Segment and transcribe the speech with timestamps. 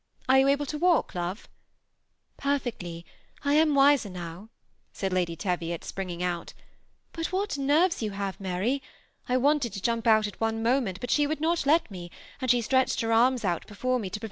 [0.27, 1.47] Are jou able to walk, love?""
[2.37, 3.05] Perfectly,
[3.43, 4.49] I am wiser now,"
[4.91, 6.61] said Lady Teviot, springing out;^
[7.13, 8.81] but what nerves you have, Mary!
[9.29, 12.09] I wanted to jump out at one moment, but she would not let me,
[12.41, 14.19] and she stretched her arms out before me to pre?